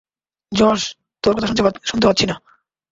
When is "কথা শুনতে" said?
1.35-2.05